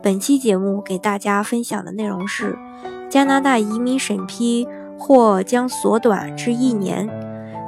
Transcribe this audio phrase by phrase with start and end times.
[0.00, 2.56] 本期节目给大家分享的内容是：
[3.10, 7.08] 加拿大移民审批或将缩短至一年，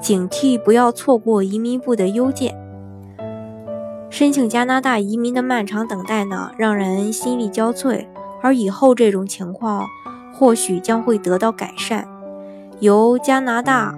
[0.00, 2.54] 警惕不要错过移民部的邮件。
[4.10, 8.06] 申请加拿大移民的漫长等待呢，让人心力交瘁，
[8.42, 9.86] 而以后这种情况
[10.34, 12.06] 或许将会得到改善。
[12.80, 13.94] 由加拿大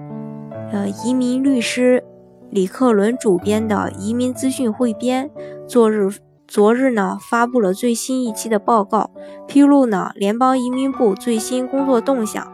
[0.71, 2.03] 呃移民律师
[2.49, 5.29] 李克伦主编的移民资讯汇编，
[5.67, 6.09] 昨日。
[6.53, 9.09] 昨日呢，发布了最新一期的报告，
[9.47, 12.45] 披露呢联邦移民部最新工作动向。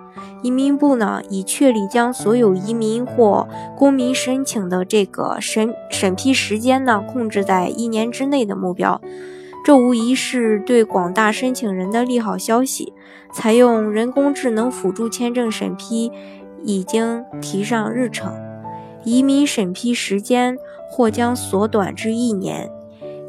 [0.44, 9.02] 移民部呢已确立将所有移民或公民申请的这个审审批时间呢控制在一年之内的目标。
[9.66, 12.94] 这无疑是对广大申请人的利好消息。
[13.34, 16.12] 采用人工智能辅助签证审批
[16.64, 18.31] 已经提上日程，
[19.03, 20.56] 移民审批时间
[20.88, 22.70] 或将缩短至一年。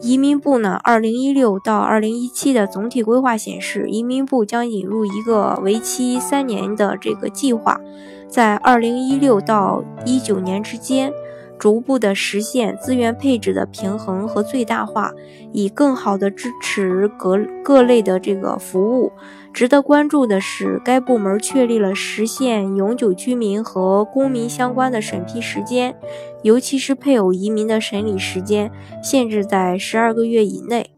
[0.01, 7.81] 移民部呢，二零一六到二零一七的总体规划显示，移民部将引入一个为期三年的这个计划，
[8.29, 11.13] 在二零一六到一九年之间。
[11.59, 15.13] 逐步的实现资源配置的平衡和最大化，
[15.53, 19.11] 以更好的支持各各类的这个服务。
[19.53, 25.97] 值得关注的是，该部门确立了实现永久居民和公民相关的审批时间，
[26.43, 28.71] 尤其是配偶移民的审理时间
[29.03, 30.91] 限制在十二个月以内，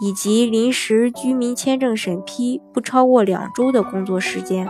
[0.00, 4.68] 以及临时居民签证审批不超过两周的工作时间。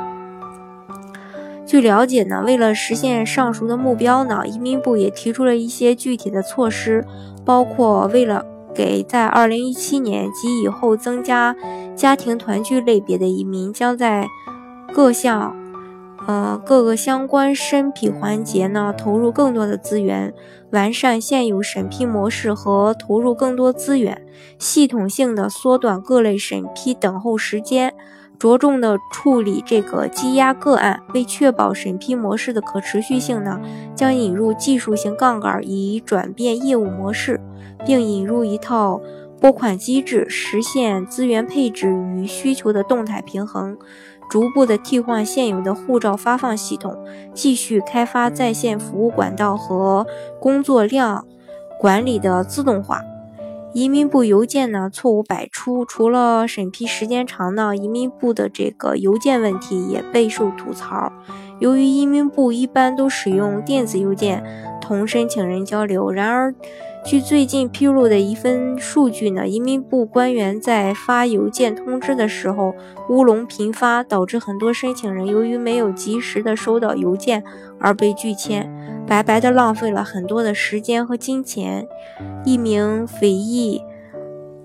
[1.67, 7.05] 据了解呢，为了实现上述的目标呢，移民部也提出了一些具体的措施，
[7.45, 8.45] 包括为了
[8.75, 11.55] 给在2017年及以后增加
[11.97, 14.27] 家庭团聚类别的移民，将在
[14.93, 15.57] 各项
[16.27, 20.33] 呃各个相关审批环节呢投入更多的资源，
[20.71, 24.27] 完善现有审批模式和投入更多资源，
[24.59, 27.95] 系统性的缩短各类审批等候时间。
[28.39, 33.61] 着重的处理这个积压个案，为确保审批模式的可持续性呢，
[33.95, 37.39] 将引入技术性杠杆以转变业务模式，
[37.85, 39.01] 并引入一套
[39.41, 43.77] 拨款机制，实现资源配置与需求的动态平衡。
[44.29, 46.97] 逐步的替换现有的护照发放系统，
[47.35, 50.07] 继续开发在线服务管道和
[50.39, 51.27] 工作量
[51.81, 53.03] 管理的自动化。
[53.73, 61.13] 移民部邮件呢错误百出，除了审批时间长呢，移民部的这个邮件问题也备受吐槽。
[61.59, 64.45] 由于移民部一般都使用电子邮件
[64.81, 66.55] 同申请人交流，然而。
[67.03, 72.75] 据最近披露的一份数据呢，移民部官员在发邮件通知的时候
[73.09, 77.43] 乌龙频发，导致很多申请人由于没有及时的收到邮件
[77.81, 78.71] 而被拒签，
[79.07, 81.89] 白白的浪费了很多的时间和金钱。
[82.45, 83.83] 一名非裔，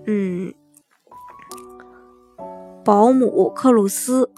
[0.05, 0.53] 嗯，
[2.83, 4.29] 保姆克鲁斯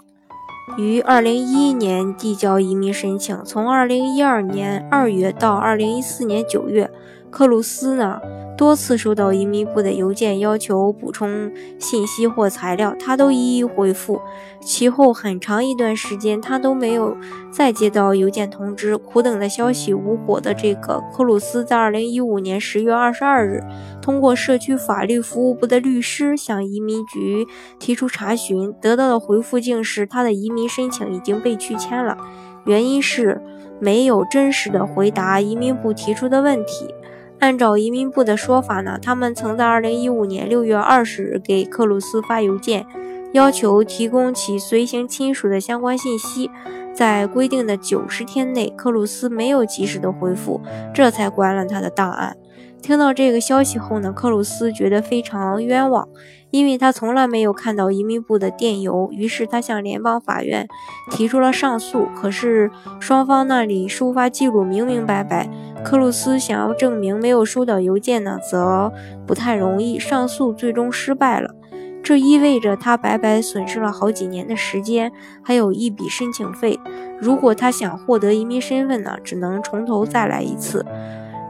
[0.78, 6.90] 于二零一一年递交移民申请，从二零一二年二月到二零一四年九月。
[7.30, 8.20] 克鲁斯呢，
[8.56, 14.20] 多次收到移民部的邮件，要求补充信息或材料，他都一一回复。
[14.60, 17.16] 其后很长一段时间，他都没有
[17.50, 18.96] 再接到邮件通知。
[18.96, 23.62] 苦等的消息无果的这个克鲁斯，在二零一五年十月二十二日，
[24.00, 27.46] 通过社区法律服务部的律师向移民局
[27.78, 32.16] 提出查询，得到的回复竟是他的移民申请已经被拒签了，
[32.64, 33.40] 原因是
[33.78, 36.92] 没有真实的回答移民部提出的问题。
[37.38, 42.84] 按照移民部的说法呢，他们曾在2015年6月20日给克鲁斯发邮件，
[43.32, 46.50] 要求提供其随行亲属的相关信息。
[46.92, 50.60] 在规定的九十天内，克鲁斯没有及时的回复，
[50.92, 52.36] 这才关了他的档案。
[52.80, 56.08] 听到这个消息后呢，克鲁斯觉得非常冤枉，
[56.50, 59.10] 因为他从来没有看到移民部的电邮。
[59.12, 60.66] 于是他向联邦法院
[61.10, 65.50] 提出了上诉，可是双方那里收发记录明明白白。
[65.84, 68.92] 克鲁斯想要证明没有收到邮件呢，则
[69.26, 69.98] 不太容易。
[69.98, 71.54] 上诉最终失败了，
[72.02, 76.80] 这意味着他白白损失了好几年的时间，还有一笔申请费。
[77.20, 80.86] 如果他想获得移民身份呢，只能从头再来一次。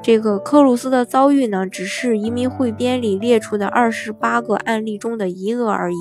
[0.08, 5.98] 这个克鲁斯的遭遇呢，只是移民汇编里列出的二十八个案例中的一个而已。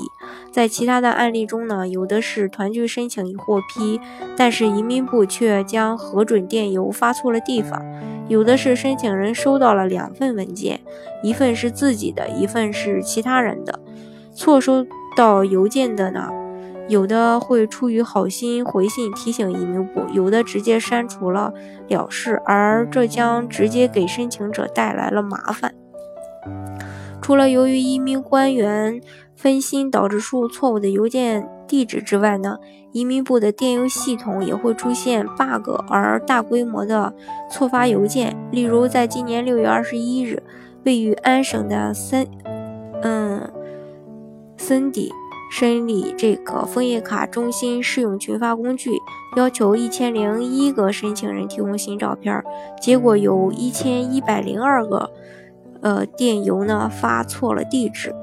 [0.50, 4.00] 在其他的案例中呢，有的是团聚申请已获批，
[4.38, 7.82] 但是移民部却将核准电邮发错了地方；
[8.30, 10.80] 有的是申请人收到了两份文件，
[11.22, 13.78] 一份是自己的，一份是其他人的。
[14.34, 14.88] 错收
[15.18, 16.30] 到邮件的呢？
[16.88, 21.54] 有的会出于好心回信提醒移民部，有的直接删除了
[21.90, 25.74] 了事，而这将直接给申请者带来了麻烦。
[27.22, 29.02] 除了由于移民官员
[29.36, 32.58] 分心导致输入错误的邮件地址之外呢，
[32.94, 37.14] 移民部的电邮系统也会出现 bug 而大规模的
[37.52, 38.38] 错发邮件。
[38.52, 40.42] 例如，在今年六月二十一日，
[40.86, 42.26] 位于安省的森，
[43.02, 43.52] 嗯，
[44.56, 45.12] 森迪。
[45.50, 48.92] 审理这个枫叶卡中心试用群发工具，
[49.36, 52.44] 要求一千零一个申请人提供新照片，
[52.82, 55.10] 结果有一千一百零二个，
[55.82, 58.14] 呃，电邮呢发错了地址。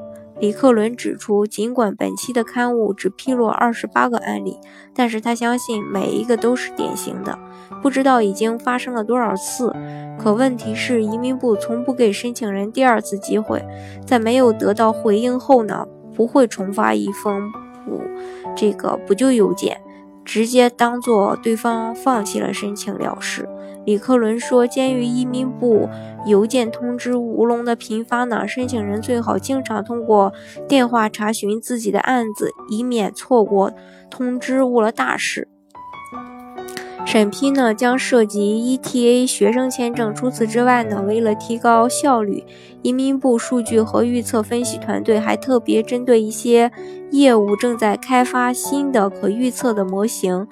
[0.40, 4.58] 李克伦指出，尽管本期的刊物只披露二十八个案例，
[4.92, 7.38] 但是他相信每一个都是典型的。
[7.80, 9.72] 不知道已经发生了多少次，
[10.18, 13.64] 可问题是移民部从不给申请人第二次机会，
[14.04, 15.86] 在没有得到回应后呢？
[16.14, 17.52] 不会重发一封
[17.84, 18.00] 补
[18.56, 19.80] 这个补救邮件，
[20.24, 23.48] 直接当做对方放弃了申请了事。
[23.84, 25.90] 李克伦说，鉴于移民部
[26.24, 30.32] 邮件通知乌龙的频发呢，申请人最好经常通过
[30.66, 33.74] 电话查询自己的案子，以免错过
[34.08, 35.48] 通知误了大事。
[37.14, 38.40] 审批呢将涉及
[38.82, 40.12] ETA 学生签证。
[40.12, 42.42] 除此之外呢，为了提高效率，
[42.82, 46.72] 移民部数据和预测分析团队还特别针对一些
[47.12, 50.48] 业务正在开发新的可预测的模型，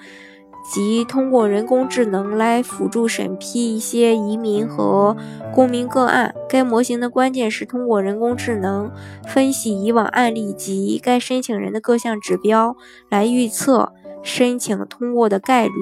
[0.73, 5.17] 及通过人工智能来辅助审批一些移民和
[5.53, 6.33] 公民个案。
[6.47, 8.89] 该模型的关键是通过人工智能
[9.27, 12.77] 分析以往案例及该申请人的各项指标，
[13.09, 15.73] 来预测申请通过的概率。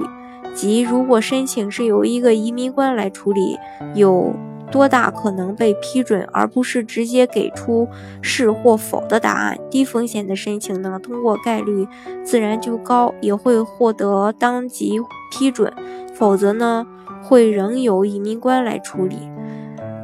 [0.54, 3.58] 即如果申请是由一个移民官来处理，
[3.96, 4.34] 有
[4.72, 7.88] 多大可能被批准，而不是直接给出
[8.22, 9.58] 是或否的答案。
[9.70, 11.88] 低风险的申请呢，通过概率
[12.24, 15.00] 自然就高，也会获得当即
[15.32, 15.72] 批准；
[16.14, 16.86] 否则呢，
[17.24, 19.18] 会仍由移民官来处理。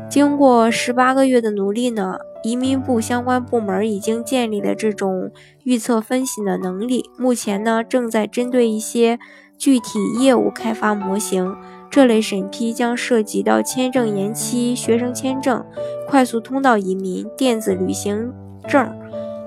[0.10, 5.32] 经过十八个月的努力呢，移民部相关部门已经建立了这种
[5.64, 7.10] 预测分析的能力。
[7.18, 9.20] 目前呢，正在针对一些。
[9.57, 11.56] 具体业务开发模型，
[11.89, 15.65] 这类审批将涉及到签证延期、学生签证、
[16.07, 18.31] 快速通道移民、电子旅行
[18.68, 18.89] 证，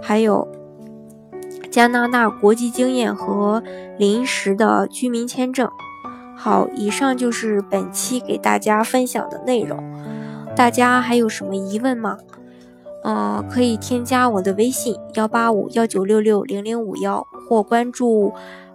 [0.03, 0.49] 还有
[1.71, 3.63] 加拿大国际经验和
[3.99, 5.71] 临时的居民签证。
[6.37, 9.79] 好，以上就是本期给大家分享的内容。
[10.57, 12.19] 大家还有什么疑问吗？
[13.05, 18.33] 呃，可以添加我的微信幺八五幺九六六零零五幺，或关注。